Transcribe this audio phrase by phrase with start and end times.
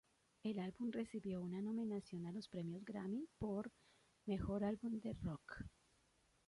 [0.41, 3.71] El álbum recibió una nominación a los Premios Grammy por
[4.25, 5.63] "Mejor Álbum de Rock".